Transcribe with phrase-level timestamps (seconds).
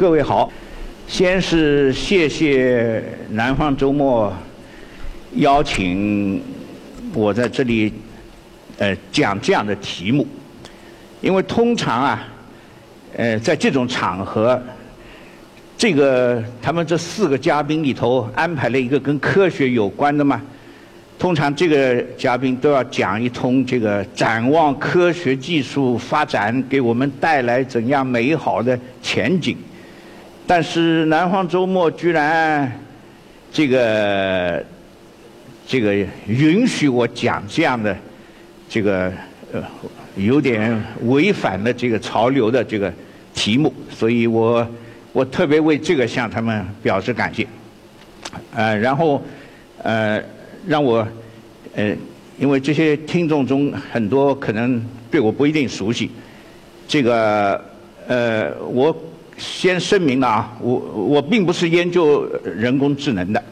[0.00, 0.50] 各位好，
[1.06, 4.32] 先是谢谢南方周末
[5.34, 6.42] 邀请
[7.12, 7.92] 我在这里
[8.78, 10.26] 呃讲这样的题目，
[11.20, 12.26] 因为通常啊，
[13.14, 14.58] 呃在这种场合，
[15.76, 20.40] 这个他们这四个嘉宾里头安排了一个跟科学有关的嘛，
[21.18, 29.54] 通常这个嘉宾都要讲一通这个展望科学技术发展给我们带来怎样美好的前景。
[30.50, 32.68] 但是南方周末居然
[33.52, 34.60] 这个
[35.64, 35.94] 这个
[36.26, 37.96] 允许我讲这样的
[38.68, 39.12] 这个
[39.52, 39.62] 呃
[40.16, 42.92] 有点违反了这个潮流的这个
[43.32, 44.66] 题目，所以我
[45.12, 47.46] 我特别为这个向他们表示感谢。
[48.52, 49.22] 呃，然后
[49.84, 50.20] 呃
[50.66, 51.06] 让我
[51.76, 51.94] 呃
[52.40, 56.10] 因为这些听众中很多可能对我不一定熟悉，
[56.88, 57.64] 这个
[58.08, 58.92] 呃我。
[59.40, 63.42] 先声明了啊，我我并不是研究人工智能的。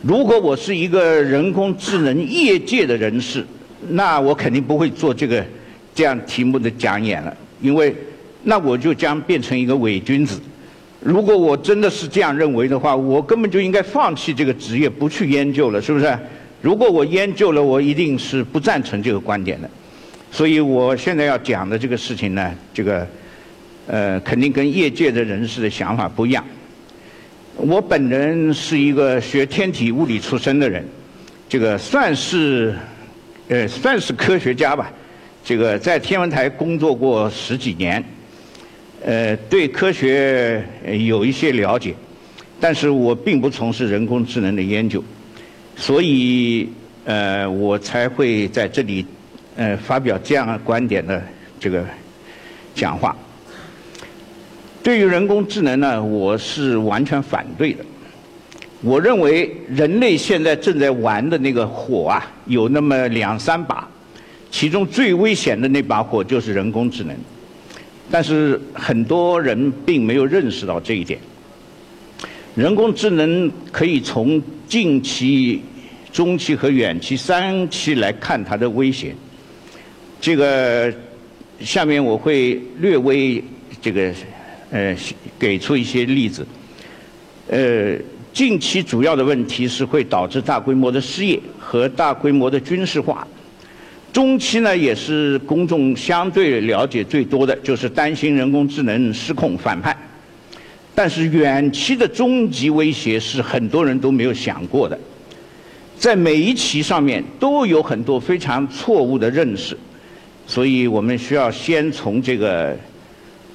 [0.00, 3.44] 如果我是一个人工智能业界的人士，
[3.88, 5.44] 那我肯定不会做这个
[5.92, 7.92] 这样题目的讲演了，因为
[8.44, 10.40] 那我就将变成一个伪君子。
[11.00, 16.16] 如果我真的是这样认为的话，我根本就应该放弃这个职业，不去研究了，是不是？
[16.62, 19.68] 如果我研究了，我一定是不赞成这个观点的。
[20.30, 23.04] 所以我现在要讲的这个事情呢，这个。
[23.88, 26.44] 呃，肯定跟业界的人士的想法不一样。
[27.56, 30.86] 我本人是一个学天体物理出身的人，
[31.48, 32.76] 这个算是，
[33.48, 34.92] 呃，算是科学家吧。
[35.42, 38.04] 这个在天文台工作过十几年，
[39.02, 40.62] 呃，对科学
[41.06, 41.94] 有一些了解，
[42.60, 45.02] 但是我并不从事人工智能的研究，
[45.74, 46.68] 所以，
[47.06, 49.06] 呃，我才会在这里，
[49.56, 51.22] 呃，发表这样观点的
[51.58, 51.82] 这个
[52.74, 53.16] 讲话。
[54.88, 57.84] 对于人工智能呢，我是完全反对的。
[58.80, 63.86] 我认为人类现在正在玩的那个火啊，有那么两三把，
[64.50, 67.14] 其中最危险的那把火就是人工智能。
[68.10, 71.20] 但是很多人并没有认识到这一点。
[72.54, 75.60] 人工智能可以从近期、
[76.10, 79.14] 中期和远期三期来看它的危险。
[80.18, 80.90] 这个
[81.60, 83.44] 下面我会略微
[83.82, 84.10] 这个。
[84.70, 84.94] 呃，
[85.38, 86.46] 给出一些例子。
[87.48, 87.96] 呃，
[88.34, 93.26] 近期主要的问题是会导致大规模的失业和大规模的军事化。
[94.12, 99.96] 中期呢，也是公众相对了解最多的，就是担心人工智能失控反叛。
[100.94, 104.98] 但是远期的终极威胁是很多人都没有想过的，
[105.96, 109.78] 在每一期上面都有很多非常错误的认识，
[110.46, 112.76] 所以我们需要先从这个。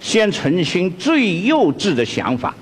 [0.00, 2.54] 先澄清最幼稚的想法，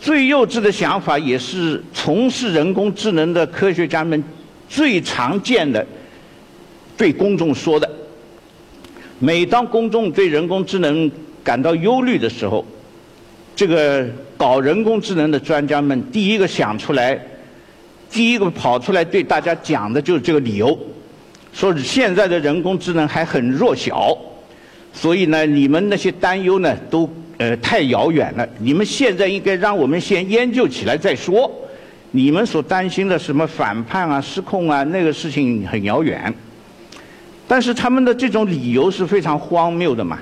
[0.00, 4.22] 最幼稚的想法也是从事人工智能的科学家们
[4.68, 5.86] 最常见的
[6.96, 7.88] 对公众说的。
[9.18, 11.10] 每当公众对人工智能
[11.44, 12.64] 感到忧虑的时候，
[13.54, 14.06] 这个
[14.38, 17.20] 搞人工智能的专家们第一个想出来、
[18.10, 20.78] 第一个跑出来对大家讲的就是这个理由，
[21.52, 24.16] 说现在的人工智能还很弱小。
[24.92, 27.08] 所以呢，你们那些担忧呢，都
[27.38, 28.48] 呃太遥远了。
[28.58, 31.50] 你们现在应该让我们先研究起来再说。
[32.12, 36.32] 你们所担心的什么反叛啊、失控啊，那个事情很遥远。
[37.46, 40.18] 但是他们的这种理由是非常荒谬的嘛。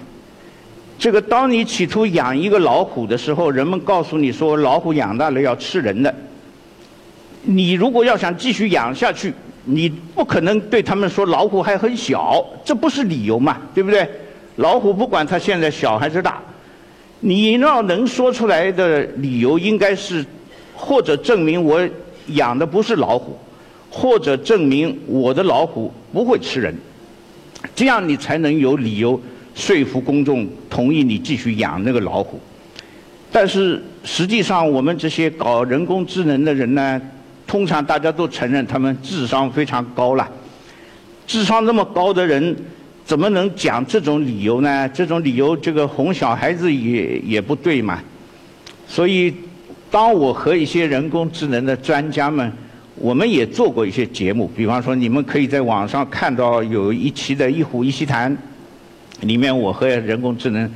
[0.98, 6.14] 这个，当你企图养一个老虎的时候，人们告诉你说老虎养大了要吃人的。
[7.42, 9.32] 你如果要想继续养下去，
[9.64, 14.06] 你不可能对他们说老虎还很小，这不是理由嘛，对不对？
[14.58, 16.42] 老虎不管它现在小还是大，
[17.20, 20.24] 你要能说出来的理由应该是，
[20.74, 21.80] 或者证明我
[22.26, 23.38] 养的不是老虎，
[23.88, 26.74] 或者证明我的老虎不会吃人，
[27.72, 29.20] 这样你才能有理由
[29.54, 32.40] 说服公众同意你继续养那个老虎。
[33.30, 37.00] 但是实际上，我们这些搞人工智能的人呢，
[37.46, 40.28] 通常大家都承认他们智商非常高了，
[41.28, 42.56] 智商那么高的人。
[43.08, 44.86] 怎么能讲这种理由呢？
[44.90, 47.98] 这种理由，这个哄小孩子也也不对嘛。
[48.86, 49.34] 所以，
[49.90, 52.52] 当我和一些人工智能的专家们，
[52.96, 58.30] 我们也做过一些节目，比方说，你们可以在网上看到有一期的《一虎一席谈》，
[59.26, 60.70] 里面我和人工智能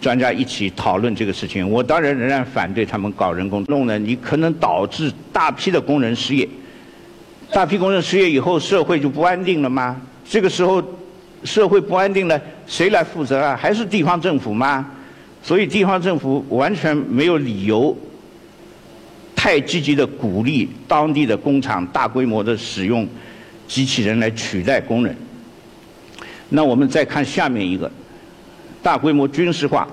[0.00, 1.68] 专家一起讨论这个事情。
[1.68, 6.48] 我当然仍然反对他们搞人工弄呢，你可能导致大批的工人失业，
[7.52, 10.00] 大批工人失业以后，社会就不安定了吗？
[10.24, 10.80] 这个时候。
[11.44, 13.56] 社会不安定了，谁来负责啊？
[13.56, 14.86] 还是地方政府吗？
[15.42, 17.96] 所以地方政府完全没有理由
[19.34, 23.08] 太积极的鼓励当地的工厂大规模的使用
[23.66, 25.16] 机器人来取代工人。
[26.50, 27.90] 那我们再看下面一个，
[28.82, 29.88] 大规模军事化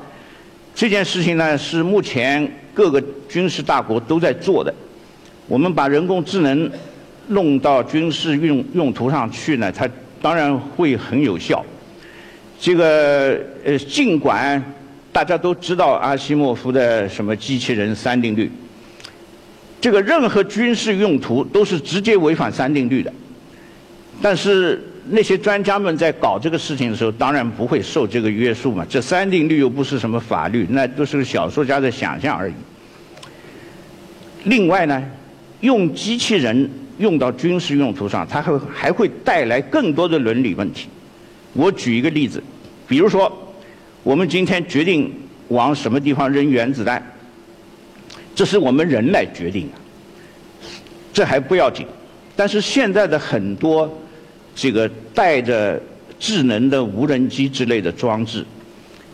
[0.75, 4.71] 这件事情呢，是目前各个军事大国都在做的。
[5.47, 6.69] 我们把人工智能
[7.29, 9.89] 弄到军事用用途上去呢，它
[10.21, 11.65] 当然会很有效。
[12.59, 14.63] 这个呃，尽管
[15.11, 18.51] 大家都知道阿西莫夫的什么机器人三定律，
[19.79, 23.11] 这个任何军事用途都是直接违反三定律的，
[24.21, 24.83] 但是。
[25.11, 28.85] 那些专家们在搞这个事情的时候，当然不会受这个约束嘛。
[28.87, 32.53] 这三定律又不是什么法律，那都是小说家的想象而已。
[34.43, 35.03] 另外呢，
[35.61, 36.69] 用机器人
[36.99, 40.87] 用到军事用途上，它会还会带来更多的伦理问题。
[41.53, 42.43] 我举一个例子，
[42.87, 43.31] 比如说，
[44.03, 45.11] 我们今天决定
[45.47, 47.03] 往什么地方扔原子弹，
[48.35, 49.77] 这是我们人来决定的，
[51.11, 51.87] 这还不要紧。
[52.35, 53.91] 但是现在的很多。
[54.55, 55.81] 这个带着
[56.19, 58.45] 智能的无人机之类的装置，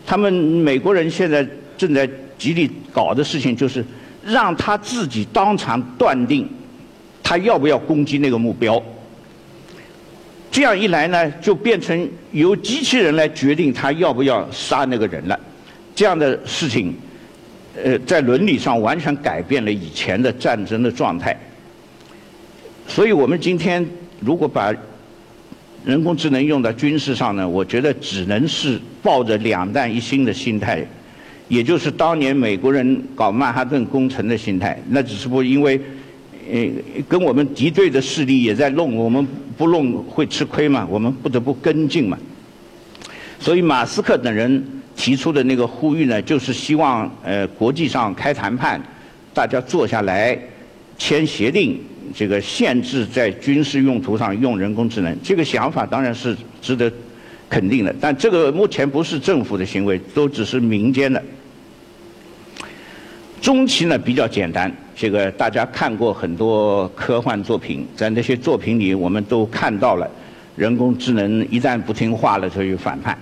[0.04, 1.46] 他们美国人现在
[1.78, 3.84] 正在极力搞的事情，就是
[4.24, 6.48] 让他自己当场断定
[7.28, 8.80] 他要不要攻击那个目标。
[10.48, 15.38] 这样一来呢，就变成由机器人来决定他要不要杀那个人了。
[15.92, 16.94] 这样的事情，
[17.82, 21.36] 呃，在伦理上完全改变了以前的战争的状态。
[22.86, 23.84] 所以我们今天
[24.20, 24.72] 如果把
[25.84, 30.86] 人工智能用到军事上呢，我觉得只能是抱着两弹一星的心态，
[31.48, 34.80] 也就是当年美国人搞曼哈顿工程的心态。
[34.90, 35.80] 那只是不因为，
[36.50, 39.26] 呃，跟我们敌对的势力也在弄，我们
[39.56, 42.18] 不弄会吃亏嘛，我们不得不跟进嘛。
[43.38, 44.64] 所以马斯克等人
[44.96, 48.80] 提出的那个呼吁呢，就是希望呃国际上开谈判，
[49.34, 50.38] 大家坐下来
[50.98, 51.78] 签协定。
[52.14, 56.90] 这个限制在军事用途上用人工智能，这个想法当然是值得
[57.50, 57.92] 肯定的。
[58.00, 61.20] 但这个目前不是政府的行为，都只是民间的。
[63.46, 70.10] 中期呢比较简单，这个大家看过很多科幻作品，在那些作品里我们都看到了，
[70.56, 73.16] 人工智能一旦不听话了就反叛。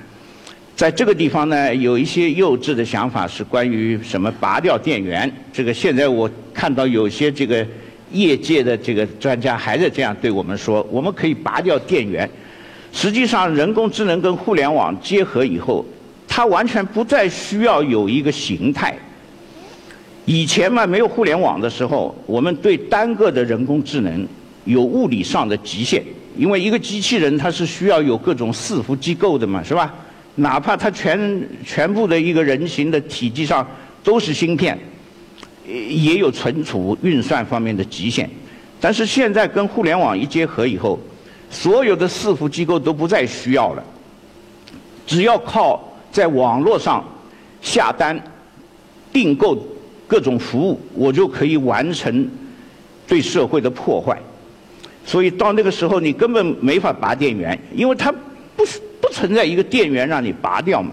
[0.75, 5.31] 在这个地方呢，有一些幼稚的想法是关于什么拔掉电源。
[5.53, 7.67] 这个现在我看到有些这个。
[8.13, 12.29] 业界的这个专家还在这样对我们说：我们可以拔掉电源。
[12.93, 15.85] 实际上，人工智能跟互联网结合以后，
[16.29, 18.95] 它完全不再需要有一个形态。
[20.25, 24.27] 以前嘛，没有互联网的时候，我们对单个的人工智能
[24.65, 26.03] 有物理上的极限，
[26.37, 29.93] 因为一个机器人它是需要有各种伺服机构的嘛，是吧？
[30.37, 33.67] 哪怕它全全部的一个人形的体积上
[34.03, 34.79] 都是芯片。
[35.67, 38.29] 也有存储运算方面的极限，
[38.79, 40.99] 但是现在跟互联网一结合以后，
[41.49, 43.83] 所有的伺服机构都不再需要了，
[45.07, 45.83] 只要靠
[46.13, 47.03] 在网络上
[47.63, 48.23] 下单
[49.11, 49.57] 订购
[50.07, 52.29] 各种服务，我就可以完成
[53.07, 54.19] 对社会的破坏。
[55.05, 58.13] 所以到那个时候，你根本没法拔电源，因为它
[58.57, 58.65] 不
[59.01, 60.93] 不存在一个电源让你拔掉嘛。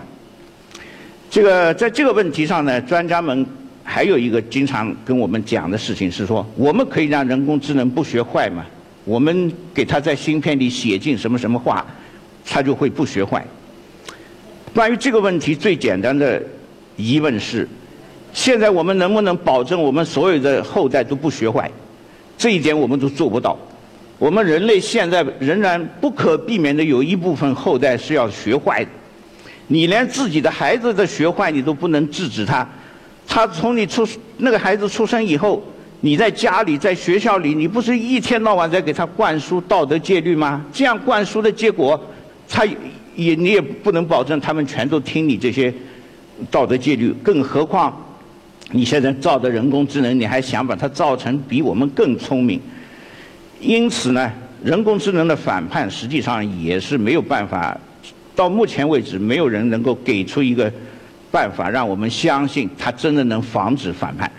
[1.30, 3.46] 这个在这个问题上呢，专家们。
[3.84, 8.64] 还有一个经常跟我们讲的事情是说，我们可以让人工智能不学坏吗？
[9.04, 11.86] 我们给它在芯片里写进什么什么话，
[12.46, 13.44] 它就会不学坏。
[14.74, 16.42] 关于这个问题，最简单的
[16.96, 17.68] 疑问是：
[18.34, 21.70] 现在我们能不能保证我们所有的后代都不学坏？
[22.38, 23.58] 这一点我们都做不到。
[24.18, 28.90] 我们人类现在仍然不可避免的有一部分后代是要学坏的。
[29.68, 32.68] 你连自己的孩子的学坏，你都不能制止他。
[33.28, 34.08] 他从你出
[34.38, 35.64] 那个孩子出生以后，
[36.02, 40.64] 你在家里在学校里，你不是一天到晚在给他灌输道德戒律吗？
[40.74, 42.00] 这样灌输的结果，
[42.50, 45.74] 他也你也不能保证他们全都听你这些
[46.50, 47.14] 道德戒律。
[47.24, 47.96] 更何况
[48.72, 52.60] 你现在造的人工智能，你还想把它造成比我们更聪明？
[53.60, 54.32] 因此呢，
[54.64, 57.78] 人工智能的反叛实际上也是没有办法。
[58.36, 60.72] 到目前为止，没有人能够给出一个。
[61.32, 64.30] 办法让我们相信它真的能防止反叛，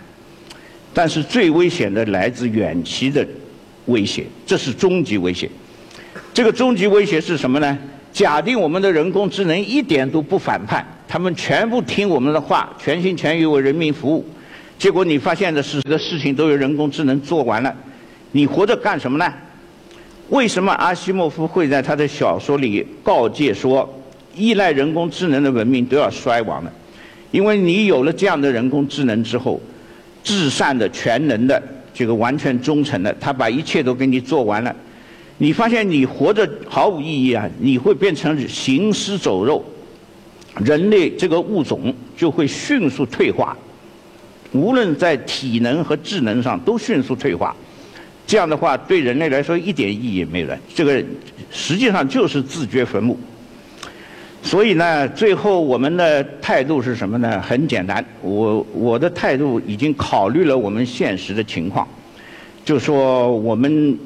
[0.93, 3.27] 但是最危险的来自远期的
[3.87, 5.49] 威胁，这是终极威胁。
[6.35, 7.75] 这个终极威胁是什么呢？
[8.11, 14.25] 假定我们的人工智能一点都不反叛，他们全部听我们的话，全心全意为人民服务，
[14.79, 17.71] 结果你发现的是这个事情都由人工智能做完了，
[18.31, 19.31] 你活着干什么呢？
[20.29, 23.87] 为什么阿西莫夫会在他的小说里告诫说，
[24.35, 26.73] 依赖人工智能的文明都要衰亡了？
[27.29, 29.61] 因为你有了这样的人工智能之后，
[30.23, 31.61] 至善的、全能的、
[31.93, 34.75] 这个完全忠诚的，他把一切都给你做完了，
[35.37, 37.47] 你发现你活着毫无意义啊！
[37.59, 39.63] 你会变成行尸走肉，
[40.63, 43.57] 人类这个物种就会迅速退化，
[44.51, 47.55] 无论在体能和智能上都迅速退化。
[48.25, 50.57] 这样的话，对人类来说一点意义也没有了。
[50.73, 51.03] 这个
[51.51, 53.17] 实际上就是自掘坟墓。
[54.41, 57.41] 所以呢，最后我们的态度是什么呢？
[57.41, 61.87] 很简单，我我的态度已经考虑了我们现实的情况，
[62.65, 63.97] 就说我们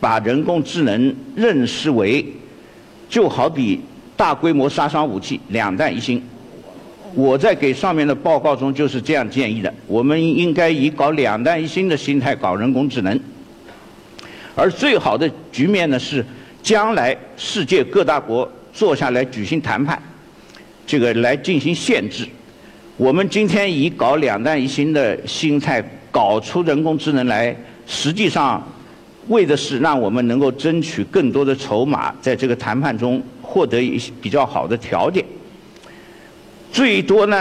[0.00, 2.24] 把人工智能认识为，
[3.08, 3.80] 就好比
[4.16, 6.22] 大规模杀伤武器，两弹一星。
[7.14, 13.18] 我在给上面的报告中就是这样建议的：我们应该以搞两弹一星的心态搞人工智能，
[14.54, 16.24] 而最好的局面呢是，
[16.62, 18.50] 将来世界各大国。
[18.76, 19.98] 坐下来举行谈判，
[20.86, 22.28] 这个来进行限制。
[22.98, 27.56] 我们今天以搞两弹一星的心态搞出人工智能来，
[27.86, 28.62] 实际上
[29.28, 35.24] 为的是让我们能够争取更多的筹码，在这个谈判中获得一些比较好的条件。
[36.72, 37.36] 最多呢，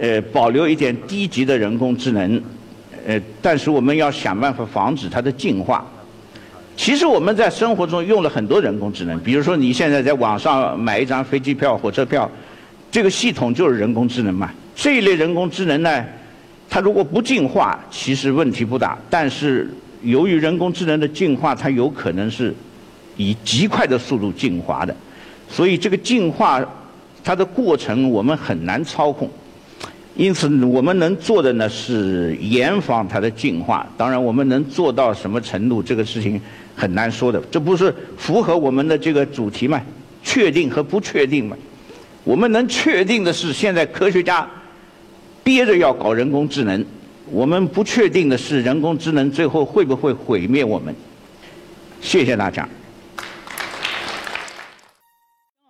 [0.00, 2.40] 呃，保留一点低级的人工智能，
[3.06, 5.84] 呃，但是我们要想办法防止它的进化。
[6.76, 12.30] 其实我们在生活中用了很多人工智能，比如说你现在在网上买一张飞机票、火车票，
[12.90, 14.50] 这个系统就是人工智能嘛。
[14.74, 16.04] 这一类人工智能呢，
[16.68, 18.98] 它如果不进化，其实问题不大。
[19.08, 19.68] 但是
[20.04, 22.54] 由于人工智能的进化，它有可能是
[23.16, 24.94] 以极快的速度进化的，
[25.48, 26.64] 所以这个进化
[27.24, 29.28] 它的过程我们很难操控。
[30.16, 33.84] 因此，我们能做的呢是严防它的进化。
[33.96, 36.40] 当然，我们能做到什么程度，这个事情
[36.76, 37.42] 很难说的。
[37.50, 39.82] 这不是符合我们的这个主题嘛？
[40.22, 41.56] 确定和不确定嘛？
[42.22, 44.48] 我们能确定的是，现在科学家
[45.42, 46.80] 憋着要搞人工智能；
[47.30, 50.94] 我们不确定的是，人工智能最后会不会毁灭我们？
[52.00, 52.68] 谢谢大家。